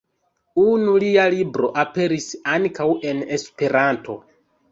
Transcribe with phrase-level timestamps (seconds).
[0.61, 4.19] Unu lia libro aperis ankaŭ en esperanto.